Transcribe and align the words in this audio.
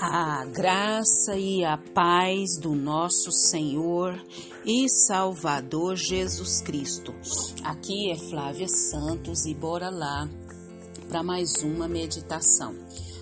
A 0.00 0.44
graça 0.44 1.36
e 1.36 1.64
a 1.64 1.76
paz 1.76 2.56
do 2.56 2.72
nosso 2.72 3.32
Senhor 3.32 4.14
e 4.64 4.88
Salvador 4.88 5.96
Jesus 5.96 6.60
Cristo. 6.62 7.12
Aqui 7.64 8.12
é 8.12 8.16
Flávia 8.16 8.68
Santos 8.68 9.44
e 9.44 9.54
bora 9.54 9.90
lá 9.90 10.28
para 11.08 11.24
mais 11.24 11.64
uma 11.64 11.88
meditação. 11.88 12.76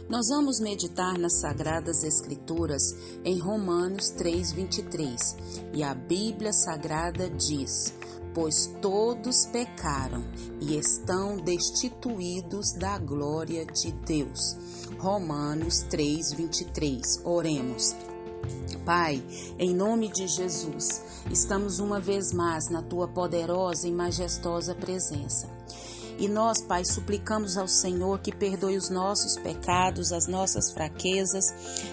Nós 0.06 0.28
vamos 0.28 0.60
meditar 0.60 1.18
nas 1.18 1.40
Sagradas 1.40 2.04
Escrituras 2.04 2.94
em 3.24 3.38
Romanos 3.38 4.10
3:23 4.10 5.34
e 5.72 5.82
a 5.82 5.94
Bíblia 5.94 6.52
Sagrada 6.52 7.30
diz: 7.30 7.94
Pois 8.36 8.66
todos 8.82 9.46
pecaram 9.46 10.22
e 10.60 10.76
estão 10.76 11.38
destituídos 11.38 12.72
da 12.72 12.98
glória 12.98 13.64
de 13.64 13.90
Deus 13.90 14.58
Romanos 14.98 15.80
3, 15.88 16.34
23. 16.34 17.22
Oremos. 17.24 17.96
Pai, 18.84 19.24
em 19.58 19.74
nome 19.74 20.12
de 20.12 20.28
Jesus, 20.28 21.02
estamos 21.30 21.78
uma 21.78 21.98
vez 21.98 22.30
mais 22.30 22.68
na 22.68 22.82
tua 22.82 23.08
poderosa 23.08 23.88
e 23.88 23.90
majestosa 23.90 24.74
presença. 24.74 25.48
E 26.18 26.28
nós, 26.28 26.62
Pai, 26.62 26.84
suplicamos 26.84 27.56
ao 27.58 27.68
Senhor 27.68 28.18
que 28.20 28.34
perdoe 28.34 28.76
os 28.76 28.88
nossos 28.88 29.36
pecados, 29.36 30.12
as 30.12 30.26
nossas 30.26 30.72
fraquezas, 30.72 31.44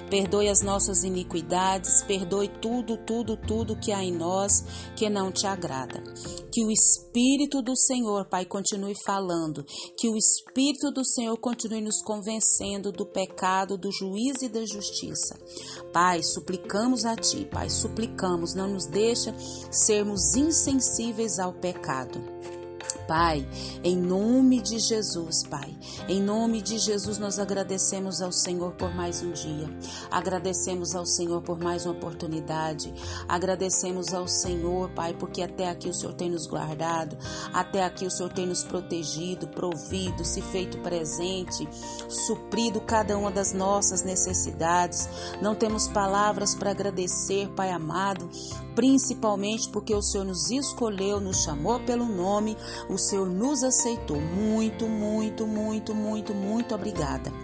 perdoe 0.10 0.48
as 0.48 0.62
nossas 0.62 1.04
iniquidades, 1.04 2.04
perdoe 2.04 2.48
tudo, 2.48 2.98
tudo, 2.98 3.36
tudo 3.36 3.76
que 3.76 3.92
há 3.92 4.02
em 4.02 4.14
nós 4.14 4.64
que 4.96 5.10
não 5.10 5.32
te 5.32 5.46
agrada. 5.46 6.02
Que 6.52 6.64
o 6.64 6.72
Espírito 6.72 7.62
do 7.62 7.76
Senhor, 7.76 8.26
Pai, 8.30 8.46
continue 8.46 8.96
falando, 9.04 9.66
que 9.98 10.08
o 10.08 10.16
Espírito 10.16 10.92
do 10.92 11.04
Senhor 11.04 11.38
continue 11.38 11.82
nos 11.82 12.02
convencendo 12.02 12.92
do 12.92 13.06
pecado, 13.06 13.78
do 13.78 13.92
juízo 13.92 14.46
e 14.46 14.50
da 14.50 14.66
justiça. 14.66 15.38
Pai, 15.92 16.24
suplicamos 16.24 17.06
a 17.06 17.16
Ti, 17.16 17.46
Pai, 17.52 17.70
suplicamos, 17.70 18.54
não 18.54 18.70
nos 18.70 18.86
deixa 18.86 19.36
sermos 19.70 20.36
insensíveis 20.36 21.40
ao 21.40 21.54
pecado. 21.54 22.33
Pai, 23.08 23.46
em 23.84 23.98
nome 23.98 24.62
de 24.62 24.80
Jesus, 24.80 25.44
Pai, 25.44 25.76
em 26.08 26.22
nome 26.22 26.62
de 26.62 26.78
Jesus, 26.78 27.18
nós 27.18 27.38
agradecemos 27.38 28.22
ao 28.22 28.32
Senhor 28.32 28.74
por 28.74 28.94
mais 28.96 29.22
um 29.22 29.32
dia, 29.32 29.70
agradecemos 30.10 30.96
ao 30.96 31.06
Senhor 31.06 31.42
por 31.42 31.60
mais 31.60 31.86
uma 31.86 31.94
oportunidade, 31.94 32.94
agradecemos 33.28 34.14
ao 34.14 34.28
Senhor, 34.28 34.90
Pai, 34.92 35.14
porque 35.14 35.42
até 35.42 35.70
aqui 35.70 35.90
o 35.90 35.94
Senhor 35.94 36.14
tem 36.14 36.30
nos 36.30 36.48
guardado, 36.48 37.18
até 37.54 37.84
aqui 37.84 38.06
o 38.06 38.12
Senhor 38.12 38.32
tem 38.32 38.46
nos 38.46 38.64
protegido, 38.64 39.48
provido, 39.48 40.24
se 40.24 40.42
feito 40.42 40.78
presente, 40.80 41.68
suprido 42.10 42.80
cada 42.82 43.18
uma 43.18 43.32
das 43.32 43.54
nossas 43.54 44.04
necessidades. 44.04 45.10
Não 45.42 45.56
temos 45.56 45.88
palavras 45.88 46.56
para 46.56 46.72
agradecer, 46.72 47.50
Pai 47.50 47.72
amado, 47.72 48.30
principalmente 48.76 49.70
porque 49.70 49.94
o 49.94 50.02
Senhor 50.02 50.24
nos 50.26 50.50
escolheu, 50.50 51.20
nos 51.20 51.44
chamou 51.44 51.80
pelo 51.82 52.06
nome, 52.06 52.58
o 52.90 52.98
Senhor 53.04 53.28
nos 53.28 53.64
aceitou. 53.64 54.20
Muito, 54.20 54.88
muito, 54.88 55.46
muito, 55.46 55.94
muito, 55.94 56.34
muito 56.34 56.74
obrigada. 56.74 57.43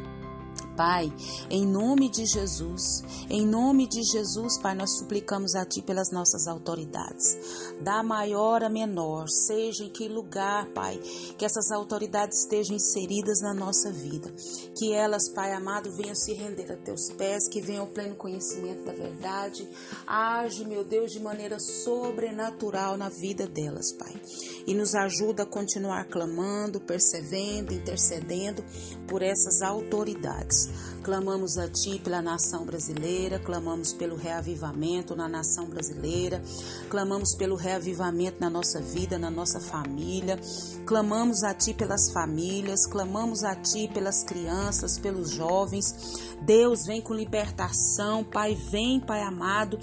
Pai, 0.79 1.11
em 1.49 1.67
nome 1.67 2.09
de 2.09 2.25
Jesus, 2.25 3.03
em 3.29 3.45
nome 3.45 3.85
de 3.85 4.01
Jesus, 4.01 4.57
Pai, 4.57 4.73
nós 4.73 4.97
suplicamos 4.97 5.53
a 5.53 5.65
Ti 5.65 5.81
pelas 5.81 6.09
nossas 6.09 6.47
autoridades, 6.47 7.37
da 7.81 8.01
maior 8.01 8.63
a 8.63 8.69
menor, 8.69 9.27
seja 9.27 9.83
em 9.83 9.89
que 9.89 10.07
lugar, 10.07 10.69
Pai, 10.69 10.97
que 11.37 11.43
essas 11.43 11.69
autoridades 11.69 12.43
estejam 12.45 12.77
inseridas 12.77 13.41
na 13.41 13.53
nossa 13.53 13.91
vida, 13.91 14.31
que 14.77 14.93
elas, 14.93 15.27
Pai 15.27 15.51
amado, 15.51 15.91
venham 15.97 16.15
se 16.15 16.33
render 16.33 16.71
a 16.71 16.77
Teus 16.77 17.11
pés, 17.11 17.49
que 17.49 17.59
venham 17.59 17.81
ao 17.81 17.91
pleno 17.91 18.15
conhecimento 18.15 18.85
da 18.85 18.93
verdade, 18.93 19.67
age, 20.07 20.63
meu 20.63 20.85
Deus, 20.85 21.11
de 21.11 21.19
maneira 21.19 21.59
sobrenatural 21.59 22.95
na 22.95 23.09
vida 23.09 23.45
delas, 23.45 23.91
Pai, 23.91 24.13
e 24.65 24.73
nos 24.73 24.95
ajuda 24.95 25.43
a 25.43 25.45
continuar 25.45 26.05
clamando, 26.05 26.79
percebendo, 26.79 27.73
intercedendo 27.73 28.63
por 29.09 29.21
essas 29.21 29.61
autoridades. 29.61 30.68
Clamamos 31.03 31.57
a 31.57 31.67
Ti 31.67 31.99
pela 32.03 32.21
nação 32.21 32.65
brasileira, 32.65 33.39
clamamos 33.39 33.93
pelo 33.93 34.15
reavivamento 34.15 35.15
na 35.15 35.27
nação 35.27 35.65
brasileira, 35.65 36.41
clamamos 36.89 37.33
pelo 37.35 37.55
reavivamento 37.55 38.37
na 38.39 38.49
nossa 38.49 38.81
vida, 38.81 39.17
na 39.17 39.31
nossa 39.31 39.59
família, 39.59 40.39
clamamos 40.85 41.43
a 41.43 41.53
Ti 41.53 41.73
pelas 41.73 42.11
famílias, 42.11 42.85
clamamos 42.85 43.43
a 43.43 43.55
Ti 43.55 43.89
pelas 43.93 44.23
crianças, 44.23 44.99
pelos 44.99 45.31
jovens. 45.31 45.95
Deus, 46.41 46.85
vem 46.85 47.01
com 47.01 47.13
libertação, 47.13 48.23
Pai, 48.23 48.55
vem, 48.55 48.99
Pai 48.99 49.21
amado 49.21 49.79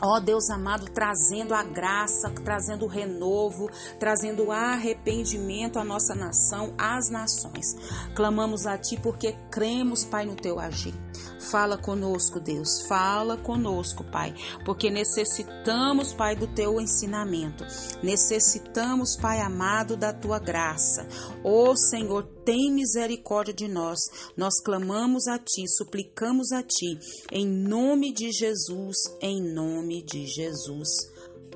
Ó 0.00 0.16
oh, 0.16 0.20
Deus 0.20 0.48
amado, 0.50 0.86
trazendo 0.90 1.54
a 1.54 1.62
graça, 1.62 2.30
trazendo 2.44 2.84
o 2.84 2.88
renovo, 2.88 3.68
trazendo 3.98 4.52
arrependimento 4.52 5.78
à 5.78 5.84
nossa 5.84 6.14
nação, 6.14 6.72
às 6.78 7.10
nações. 7.10 7.76
Clamamos 8.14 8.66
a 8.66 8.78
Ti 8.78 8.98
porque 9.02 9.34
cremos, 9.50 10.04
Pai, 10.04 10.24
no 10.24 10.36
Teu 10.36 10.60
agir. 10.60 10.94
Fala 11.40 11.78
conosco, 11.78 12.40
Deus, 12.40 12.82
fala 12.82 13.36
conosco, 13.36 14.04
Pai, 14.04 14.34
porque 14.64 14.90
necessitamos, 14.90 16.12
Pai, 16.12 16.36
do 16.36 16.46
teu 16.46 16.80
ensinamento. 16.80 17.64
Necessitamos, 18.02 19.16
Pai 19.16 19.40
amado, 19.40 19.96
da 19.96 20.12
tua 20.12 20.38
graça. 20.38 21.06
Ó 21.42 21.70
oh, 21.70 21.76
Senhor, 21.76 22.24
tem 22.48 22.72
misericórdia 22.72 23.52
de 23.52 23.68
nós. 23.68 23.98
Nós 24.34 24.54
clamamos 24.64 25.28
a 25.28 25.38
ti, 25.38 25.68
suplicamos 25.68 26.50
a 26.50 26.62
ti, 26.62 26.98
em 27.30 27.46
nome 27.46 28.10
de 28.10 28.32
Jesus, 28.32 28.96
em 29.20 29.52
nome 29.52 30.02
de 30.02 30.26
Jesus. 30.26 30.88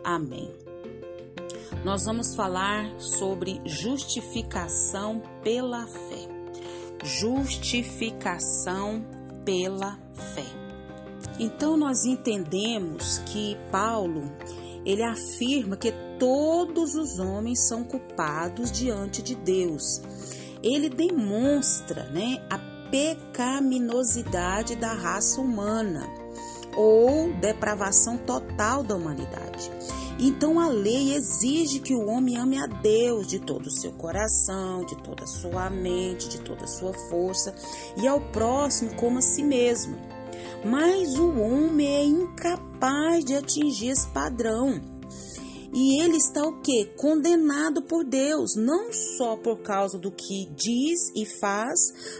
Amém. 0.04 0.52
Nós 1.82 2.04
vamos 2.04 2.34
falar 2.34 3.00
sobre 3.00 3.58
justificação 3.64 5.22
pela 5.42 5.86
fé. 5.86 6.28
Justificação 7.02 9.02
pela 9.46 9.98
fé. 10.34 10.44
Então 11.40 11.74
nós 11.74 12.04
entendemos 12.04 13.16
que 13.20 13.56
Paulo, 13.70 14.30
ele 14.84 15.02
afirma 15.02 15.74
que 15.74 15.90
todos 16.18 16.94
os 16.94 17.18
homens 17.18 17.66
são 17.66 17.82
culpados 17.82 18.70
diante 18.70 19.22
de 19.22 19.34
Deus. 19.34 20.02
Ele 20.62 20.88
demonstra, 20.88 22.04
né, 22.04 22.44
a 22.48 22.58
pecaminosidade 22.90 24.76
da 24.76 24.92
raça 24.92 25.40
humana 25.40 26.06
ou 26.76 27.32
depravação 27.34 28.18
total 28.18 28.82
da 28.82 28.94
humanidade. 28.94 29.70
Então 30.18 30.60
a 30.60 30.68
lei 30.68 31.14
exige 31.14 31.80
que 31.80 31.94
o 31.94 32.06
homem 32.06 32.36
ame 32.36 32.58
a 32.58 32.66
Deus 32.66 33.26
de 33.26 33.40
todo 33.40 33.66
o 33.66 33.70
seu 33.70 33.92
coração, 33.92 34.84
de 34.84 34.94
toda 34.96 35.24
a 35.24 35.26
sua 35.26 35.70
mente, 35.70 36.28
de 36.28 36.40
toda 36.40 36.64
a 36.64 36.68
sua 36.68 36.92
força 36.92 37.54
e 37.96 38.06
ao 38.06 38.20
próximo 38.20 38.94
como 38.94 39.18
a 39.18 39.22
si 39.22 39.42
mesmo. 39.42 39.96
Mas 40.64 41.18
o 41.18 41.40
homem 41.40 41.88
é 41.88 42.04
incapaz 42.04 43.24
de 43.24 43.34
atingir 43.34 43.88
esse 43.88 44.06
padrão. 44.08 44.80
E 45.72 46.02
ele 46.02 46.18
está 46.18 46.42
o 46.42 46.60
que? 46.60 46.84
Condenado 46.96 47.82
por 47.82 48.04
Deus, 48.04 48.54
não 48.56 48.92
só 48.92 49.36
por 49.36 49.62
causa 49.62 49.98
do 49.98 50.10
que 50.10 50.46
diz 50.54 51.10
e 51.16 51.24
faz, 51.24 51.78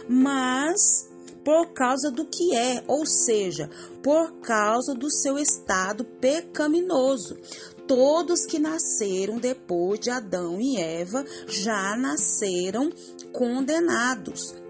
mas 0.09 1.07
por 1.43 1.73
causa 1.73 2.09
do 2.09 2.25
que 2.25 2.55
é, 2.55 2.83
ou 2.87 3.05
seja, 3.05 3.69
por 4.01 4.39
causa 4.39 4.95
do 4.95 5.11
seu 5.11 5.37
estado 5.37 6.03
pecaminoso. 6.03 7.37
Todos 7.85 8.45
que 8.45 8.57
nasceram 8.57 9.37
depois 9.37 9.99
de 9.99 10.09
Adão 10.09 10.59
e 10.59 10.77
Eva 10.77 11.25
já 11.47 11.95
nasceram 11.97 12.89
condenados. 13.31 14.62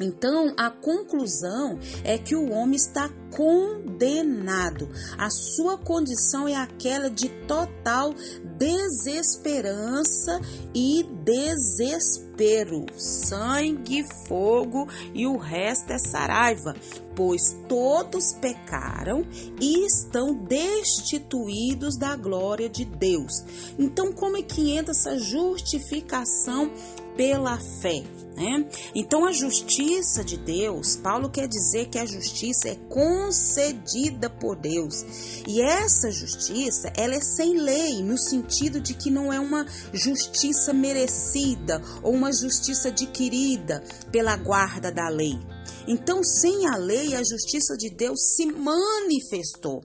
Então, 0.00 0.52
a 0.56 0.70
conclusão 0.70 1.78
é 2.02 2.18
que 2.18 2.34
o 2.34 2.50
homem 2.50 2.74
está 2.74 3.08
condenado. 3.30 4.88
A 5.16 5.30
sua 5.30 5.78
condição 5.78 6.48
é 6.48 6.56
aquela 6.56 7.08
de 7.08 7.28
total 7.46 8.12
desesperança 8.56 10.40
e 10.74 11.04
desespero. 11.24 12.86
Sangue, 12.96 14.04
fogo 14.26 14.88
e 15.12 15.26
o 15.26 15.36
resto 15.36 15.92
é 15.92 15.98
saraiva, 15.98 16.74
pois 17.14 17.56
todos 17.68 18.32
pecaram 18.32 19.24
e 19.60 19.86
estão 19.86 20.34
destituídos 20.34 21.96
da 21.96 22.16
glória 22.16 22.68
de 22.68 22.84
Deus. 22.84 23.44
Então, 23.78 24.12
como 24.12 24.36
é 24.36 24.42
que 24.42 24.72
entra 24.72 24.90
essa 24.90 25.16
justificação 25.18 26.72
pela 27.16 27.58
fé? 27.58 28.02
Né? 28.36 28.66
Então, 28.94 29.24
a 29.24 29.32
justiça 29.32 30.24
de 30.24 30.36
Deus, 30.36 30.96
Paulo 30.96 31.30
quer 31.30 31.46
dizer 31.46 31.86
que 31.86 31.98
a 31.98 32.04
justiça 32.04 32.68
é 32.68 32.74
concedida 32.88 34.28
por 34.28 34.56
Deus. 34.56 35.04
E 35.46 35.62
essa 35.62 36.10
justiça, 36.10 36.92
ela 36.96 37.14
é 37.14 37.20
sem 37.20 37.56
lei, 37.58 38.02
no 38.02 38.18
sentido 38.18 38.80
de 38.80 38.92
que 38.94 39.10
não 39.10 39.32
é 39.32 39.38
uma 39.38 39.64
justiça 39.92 40.72
merecida 40.72 41.80
ou 42.02 42.12
uma 42.12 42.32
justiça 42.32 42.88
adquirida 42.88 43.84
pela 44.10 44.36
guarda 44.36 44.90
da 44.90 45.08
lei. 45.08 45.38
Então, 45.86 46.22
sem 46.22 46.66
a 46.66 46.76
lei, 46.76 47.14
a 47.14 47.22
justiça 47.22 47.76
de 47.76 47.90
Deus 47.90 48.34
se 48.34 48.46
manifestou. 48.46 49.82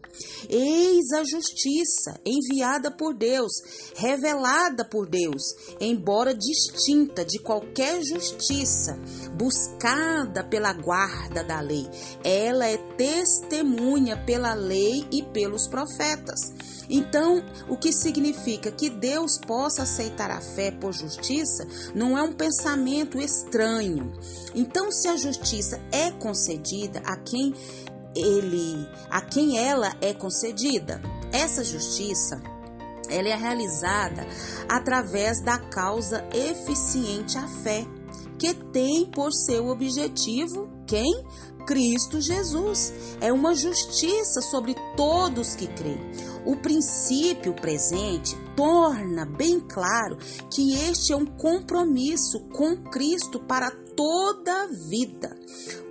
Eis 0.50 1.12
a 1.12 1.24
justiça 1.24 2.20
enviada 2.26 2.90
por 2.92 3.14
Deus, 3.14 3.52
revelada 3.96 4.86
por 4.86 5.10
Deus, 5.10 5.44
embora 5.80 6.34
distinta 6.34 7.26
de 7.26 7.40
qualquer 7.40 8.02
justiça 8.04 8.98
buscada 9.36 10.44
pela 10.44 10.74
guarda 10.74 11.44
da 11.44 11.60
lei. 11.60 11.88
Ela 12.24 12.68
é 12.68 12.78
testemunha 12.96 14.18
pela 14.26 14.54
lei 14.54 15.06
e 15.12 15.24
pelos 15.24 15.68
profetas. 15.68 16.79
Então, 16.90 17.44
o 17.68 17.78
que 17.78 17.94
significa 17.94 18.72
que 18.72 18.90
Deus 18.90 19.38
possa 19.38 19.84
aceitar 19.84 20.32
a 20.32 20.42
fé 20.42 20.72
por 20.72 20.92
justiça 20.92 21.68
não 21.94 22.18
é 22.18 22.24
um 22.24 22.34
pensamento 22.34 23.20
estranho. 23.20 24.12
Então, 24.56 24.92
se 24.92 25.08
a 25.08 25.16
justiça 25.16 25.80
é 25.92 26.10
concedida 26.12 27.00
a 27.06 27.16
quem 27.16 27.54
ele, 28.16 28.88
a 29.10 29.22
quem 29.22 29.60
ela 29.60 29.96
é 30.02 30.14
concedida, 30.14 31.00
essa 31.32 31.64
justiça 31.64 32.42
ela 33.08 33.28
é 33.28 33.36
realizada 33.36 34.26
através 34.68 35.42
da 35.42 35.58
causa 35.58 36.28
eficiente 36.34 37.38
à 37.38 37.48
fé, 37.48 37.86
que 38.38 38.54
tem 38.54 39.06
por 39.06 39.32
seu 39.34 39.68
objetivo 39.68 40.70
quem? 40.88 41.24
Cristo 41.68 42.20
Jesus. 42.20 42.92
É 43.22 43.32
uma 43.32 43.54
justiça 43.54 44.42
sobre 44.42 44.76
todos 44.98 45.56
que 45.56 45.68
creem. 45.68 46.00
O 46.46 46.56
princípio 46.56 47.54
presente 47.54 48.36
torna 48.56 49.26
bem 49.26 49.60
claro 49.60 50.18
que 50.54 50.74
este 50.74 51.14
é 51.14 51.16
um 51.16 51.26
compromisso 51.26 52.40
com 52.50 52.78
Cristo 52.90 53.40
para 53.40 53.72
toda 53.96 54.64
a 54.64 54.68
vida 54.68 55.38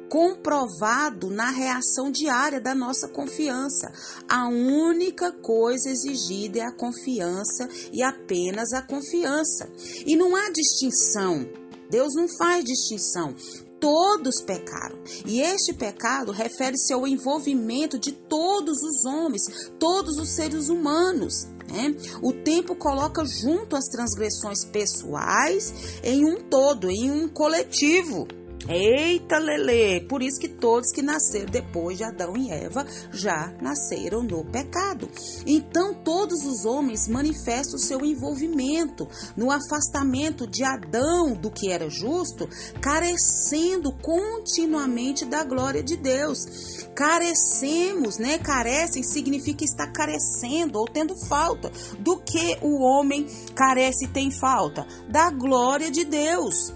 comprovado 0.09 1.29
na 1.29 1.51
reação 1.51 2.11
diária 2.11 2.61
da 2.61 2.75
nossa 2.75 3.09
confiança. 3.09 3.93
A 4.29 4.49
única 4.49 5.31
coisa 5.31 5.91
exigida 5.91 6.61
é 6.61 6.63
a 6.63 6.73
confiança 6.73 7.69
e 7.93 8.03
apenas 8.03 8.73
a 8.73 8.81
confiança. 8.81 9.69
E 10.07 10.17
não 10.17 10.35
há 10.35 10.51
distinção. 10.51 11.47
Deus 11.91 12.15
não 12.15 12.27
faz 12.27 12.65
distinção 12.65 13.35
todos 13.81 14.41
pecaram. 14.41 14.99
E 15.27 15.41
este 15.41 15.73
pecado 15.73 16.33
refere-se 16.33 16.93
ao 16.93 17.07
envolvimento 17.07 17.99
de 17.99 18.13
todos 18.13 18.83
os 18.83 19.05
homens, 19.05 19.71
todos 19.79 20.17
os 20.19 20.31
seres 20.31 20.69
humanos. 20.69 21.47
Né? 21.71 21.95
O 22.23 22.33
tempo 22.33 22.75
coloca 22.75 23.25
junto 23.25 23.77
as 23.77 23.87
transgressões 23.87 24.65
pessoais 24.65 26.01
em 26.03 26.25
um 26.25 26.43
todo, 26.43 26.91
em 26.91 27.11
um 27.11 27.29
coletivo. 27.29 28.27
Eita, 28.69 29.39
Lele! 29.39 30.07
Por 30.07 30.23
isso 30.23 30.39
que 30.39 30.47
todos 30.47 30.93
que 30.93 31.01
nasceram 31.01 31.51
depois 31.51 31.97
de 31.97 32.05
Adão 32.05 32.37
e 32.37 32.51
Eva 32.51 32.87
já 33.11 33.51
nasceram 33.63 34.23
no 34.23 34.45
pecado. 34.45 35.09
Então, 35.47 35.95
todos 35.95 36.45
os 36.45 36.67
homens 36.67 37.09
manifestam 37.09 37.77
o 37.77 37.83
seu 37.83 38.05
envolvimento 38.05 39.09
no 39.35 39.51
afastamento 39.51 40.47
de 40.47 40.65
Adão 40.65 41.33
do 41.33 41.51
que 41.51 41.73
era 41.73 41.89
justo, 41.89 42.47
carecendo 42.79 43.91
continuamente 44.03 45.25
da 45.25 45.43
glória 45.45 45.83
de 45.83 45.97
Deus. 45.97 46.79
Carecemos, 46.95 48.19
né? 48.19 48.39
Carecem 48.39 49.03
significa 49.03 49.65
estar 49.65 49.87
carecendo 49.93 50.79
ou 50.79 50.85
tendo 50.85 51.17
falta. 51.27 51.73
Do 51.99 52.19
que 52.19 52.59
o 52.61 52.83
homem 52.83 53.27
carece 53.55 54.05
e 54.05 54.09
tem 54.09 54.31
falta? 54.31 54.87
Da 55.09 55.31
glória 55.31 55.91
de 55.91 56.05
Deus. 56.05 56.75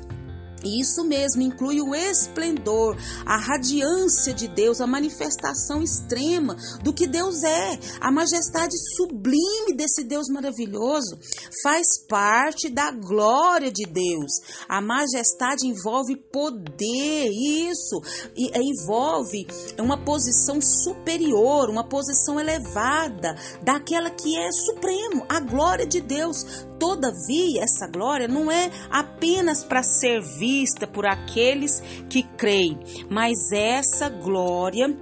Isso 0.65 1.05
mesmo 1.05 1.43
inclui 1.43 1.81
o 1.81 1.95
esplendor, 1.95 2.97
a 3.27 3.37
radiância 3.37 4.33
de 4.33 4.49
Deus, 4.49 4.81
a 4.81 4.87
manifestação 4.87 5.83
extrema 5.83 6.57
do 6.83 6.93
que 6.93 7.07
Deus 7.07 7.43
é, 7.43 7.79
a 8.01 8.11
majestade 8.11 8.77
sublime 8.97 9.75
desse 9.77 10.05
Deus 10.05 10.29
maravilhoso. 10.29 11.19
Faz 11.63 11.87
parte 12.09 12.69
da 12.69 12.91
glória 12.91 13.71
de 13.71 13.85
Deus. 13.85 14.33
A 14.69 14.81
majestade 14.81 15.67
envolve 15.67 16.17
poder, 16.17 17.29
isso, 17.31 18.01
e 18.37 18.51
é, 18.57 18.61
envolve 18.63 19.47
uma 19.79 20.03
posição 20.05 20.61
superior, 20.61 21.71
uma 21.71 21.89
posição 21.89 22.39
elevada 22.39 23.35
daquela 23.63 24.11
que 24.11 24.37
é 24.37 24.51
supremo, 24.53 25.25
a 25.29 25.41
glória 25.41 25.87
de 25.87 26.01
Deus. 26.01 26.67
Todavia, 26.83 27.63
essa 27.63 27.87
glória 27.87 28.27
não 28.27 28.51
é 28.51 28.69
apenas 28.91 29.63
para 29.63 29.85
ser 29.85 30.21
vista 30.21 30.85
por 30.85 31.07
aqueles 31.07 31.81
que 32.11 32.25
creem, 32.25 32.77
mas 33.09 33.53
essa 33.53 34.09
glória 34.09 34.93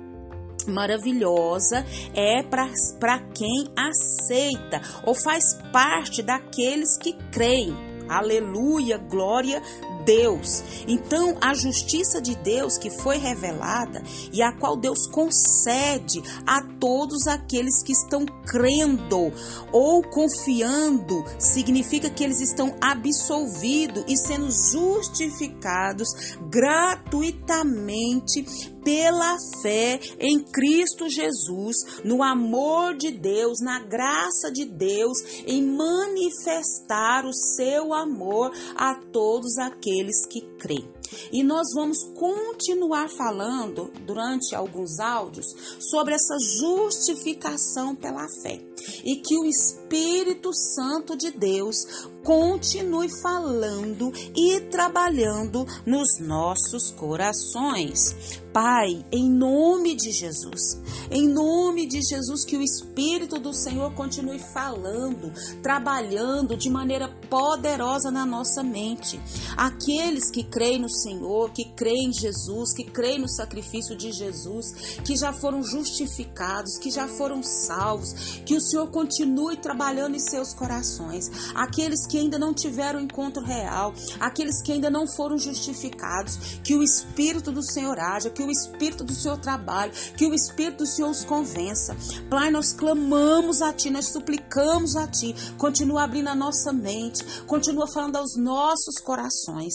maravilhosa 0.69 1.83
é 2.13 2.43
para 2.43 3.19
quem 3.35 3.67
aceita 3.75 4.83
ou 5.07 5.15
faz 5.15 5.55
parte 5.73 6.21
daqueles 6.21 6.99
que 6.99 7.15
creem. 7.33 7.75
Aleluia, 8.11 8.99
glória 8.99 9.63
Deus. 10.05 10.63
Então, 10.87 11.37
a 11.41 11.55
justiça 11.55 12.21
de 12.21 12.37
Deus 12.37 12.79
que 12.79 12.91
foi 12.91 13.17
revelada 13.17 14.03
e 14.33 14.43
a 14.43 14.53
qual 14.53 14.77
Deus 14.77 15.07
concede 15.07 16.23
a 16.47 16.63
todos 16.79 17.27
aqueles 17.27 17.83
que 17.83 17.93
estão 17.93 18.27
crendo 18.27 19.33
ou 19.73 20.03
confiando, 20.03 21.25
significa 21.39 22.11
que 22.11 22.25
eles 22.25 22.41
estão 22.41 22.75
absolvidos 22.81 24.05
e 24.09 24.17
sendo 24.17 24.51
justificados 24.51 26.09
gratuitamente 26.49 28.70
pela 28.83 29.37
fé 29.63 30.01
em 30.19 30.43
Cristo 30.43 31.09
Jesus, 31.09 31.77
no 32.05 32.23
amor 32.23 32.97
de 32.97 33.11
Deus, 33.11 33.61
na 33.61 33.81
graça 33.81 34.51
de 34.51 34.65
Deus, 34.65 35.19
em 35.47 35.63
manifestar 35.63 37.25
o 37.25 37.33
seu 37.33 37.93
amor 37.93 38.53
a 38.77 38.95
todos 38.95 39.59
aqueles 39.59 40.27
que 40.27 40.41
creem. 40.59 40.89
E 41.33 41.43
nós 41.43 41.69
vamos 41.75 42.05
continuar 42.15 43.09
falando 43.09 43.91
durante 44.07 44.55
alguns 44.55 45.01
áudios 45.01 45.47
sobre 45.79 46.15
essa 46.15 46.37
justificação 46.39 47.97
pela 47.97 48.27
fé 48.43 48.61
e 49.05 49.17
que 49.17 49.37
o 49.37 49.45
Espírito 49.45 50.53
Santo 50.55 51.17
de 51.17 51.31
Deus 51.31 52.09
continue 52.25 53.09
falando 53.23 54.13
e 54.37 54.61
trabalhando 54.71 55.67
nos 55.85 56.19
nossos 56.21 56.91
corações. 56.91 58.41
Pai, 58.53 59.05
em 59.13 59.31
nome 59.31 59.95
de 59.95 60.11
Jesus, 60.11 60.81
em 61.09 61.29
nome 61.29 61.87
de 61.87 62.03
Jesus, 62.03 62.45
que 62.45 62.57
o 62.57 62.63
Espírito 62.63 63.39
do 63.39 63.55
Senhor 63.55 63.95
continue 63.95 64.41
falando, 64.41 65.33
trabalhando 65.63 66.57
de 66.57 66.69
maneira 66.69 67.09
poderosa 67.29 68.11
na 68.11 68.27
nossa 68.27 68.63
mente. 68.63 69.21
Aqueles 69.57 70.33
que 70.33 70.43
creem 70.43 70.81
no 70.81 70.91
Senhor, 70.91 71.53
que 71.53 71.65
creem 71.65 72.09
em 72.09 72.13
Jesus, 72.13 72.75
que 72.75 72.85
creem 72.85 73.21
no 73.21 73.29
sacrifício 73.29 73.97
de 73.97 74.11
Jesus, 74.11 74.99
que 75.05 75.17
já 75.17 75.33
foram 75.33 75.63
justificados, 75.63 76.77
que 76.77 76.91
já 76.91 77.07
foram 77.07 77.45
salvos, 77.45 78.41
que 78.45 78.57
o 78.57 78.61
Senhor 78.61 78.91
continue 78.91 79.59
trabalhando 79.59 80.17
em 80.17 80.21
seus 80.21 80.53
corações. 80.53 81.31
Aqueles 81.55 82.05
que 82.05 82.19
ainda 82.19 82.39
não 82.39 82.53
tiveram 82.53 83.01
encontro 83.01 83.45
real, 83.45 83.95
aqueles 84.19 84.61
que 84.61 84.73
ainda 84.73 84.91
não 84.91 85.07
foram 85.07 85.39
justificados, 85.39 86.59
que 86.65 86.75
o 86.75 86.83
Espírito 86.83 87.53
do 87.53 87.63
Senhor 87.63 87.99
haja, 87.99 88.29
que 88.41 88.47
o 88.47 88.51
Espírito 88.51 89.05
do 89.05 89.13
Senhor 89.13 89.39
trabalhe, 89.39 89.93
que 90.17 90.27
o 90.27 90.35
Espírito 90.35 90.79
do 90.79 90.87
Senhor 90.87 91.11
os 91.11 91.25
convença. 91.25 91.95
Pai, 92.31 92.51
nós 92.51 92.73
clamamos 92.73 93.61
a 93.61 93.73
Ti, 93.73 93.91
nós 93.91 94.07
suplicamos 94.07 94.97
a 94.97 95.07
Ti. 95.07 95.35
Continua 95.59 96.05
abrindo 96.05 96.29
a 96.29 96.35
nossa 96.35 96.73
mente, 96.73 97.43
continua 97.43 97.87
falando 97.87 98.17
aos 98.17 98.37
nossos 98.37 98.99
corações. 99.03 99.75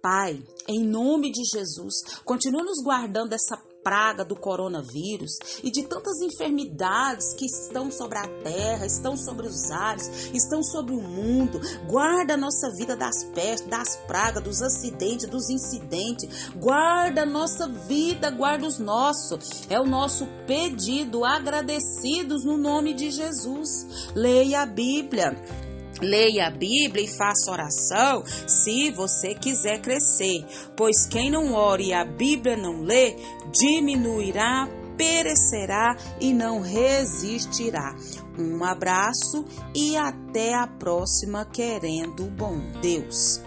Pai, 0.00 0.42
em 0.68 0.86
nome 0.86 1.30
de 1.30 1.42
Jesus, 1.44 1.94
continua 2.24 2.62
nos 2.62 2.82
guardando 2.82 3.30
dessa 3.30 3.56
praga 3.86 4.24
do 4.24 4.34
coronavírus 4.34 5.38
e 5.62 5.70
de 5.70 5.84
tantas 5.84 6.20
enfermidades 6.20 7.32
que 7.34 7.46
estão 7.46 7.88
sobre 7.88 8.18
a 8.18 8.26
terra, 8.42 8.84
estão 8.84 9.16
sobre 9.16 9.46
os 9.46 9.70
ares, 9.70 10.28
estão 10.34 10.60
sobre 10.60 10.92
o 10.92 11.00
mundo. 11.00 11.60
Guarda 11.86 12.34
a 12.34 12.36
nossa 12.36 12.68
vida 12.72 12.96
das 12.96 13.22
pestes, 13.26 13.68
das 13.68 13.94
pragas, 14.08 14.42
dos 14.42 14.60
acidentes, 14.60 15.28
dos 15.28 15.48
incidentes. 15.48 16.50
Guarda 16.56 17.22
a 17.22 17.26
nossa 17.26 17.68
vida, 17.68 18.28
guarda 18.28 18.66
os 18.66 18.80
nossos. 18.80 19.70
É 19.70 19.78
o 19.78 19.86
nosso 19.86 20.26
pedido, 20.48 21.24
agradecidos 21.24 22.44
no 22.44 22.56
nome 22.56 22.92
de 22.92 23.12
Jesus. 23.12 24.10
Leia 24.16 24.62
a 24.62 24.66
Bíblia. 24.66 25.65
Leia 26.00 26.48
a 26.48 26.50
Bíblia 26.50 27.04
e 27.04 27.08
faça 27.08 27.50
oração 27.50 28.22
se 28.46 28.90
você 28.90 29.34
quiser 29.34 29.80
crescer, 29.80 30.44
pois 30.76 31.06
quem 31.06 31.30
não 31.30 31.54
ore 31.54 31.88
e 31.88 31.94
a 31.94 32.04
Bíblia 32.04 32.56
não 32.56 32.82
lê, 32.82 33.16
diminuirá, 33.50 34.68
perecerá 34.96 35.96
e 36.20 36.32
não 36.32 36.60
resistirá. 36.60 37.94
Um 38.38 38.62
abraço 38.64 39.44
e 39.74 39.96
até 39.96 40.54
a 40.54 40.66
próxima, 40.66 41.46
querendo 41.46 42.26
o 42.26 42.30
bom 42.30 42.58
Deus. 42.82 43.40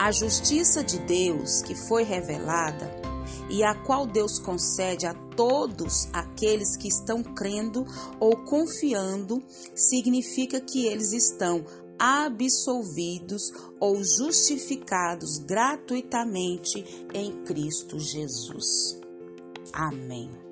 A 0.00 0.10
justiça 0.12 0.82
de 0.82 0.98
Deus 1.00 1.62
que 1.62 1.74
foi 1.74 2.02
revelada 2.02 2.97
e 3.48 3.62
a 3.62 3.74
qual 3.74 4.06
Deus 4.06 4.38
concede 4.38 5.06
a 5.06 5.14
todos 5.14 6.08
aqueles 6.12 6.76
que 6.76 6.88
estão 6.88 7.22
crendo 7.22 7.84
ou 8.20 8.36
confiando, 8.44 9.42
significa 9.74 10.60
que 10.60 10.86
eles 10.86 11.12
estão 11.12 11.64
absolvidos 11.98 13.52
ou 13.80 14.02
justificados 14.02 15.38
gratuitamente 15.38 17.06
em 17.12 17.44
Cristo 17.44 17.98
Jesus. 17.98 19.00
Amém. 19.72 20.47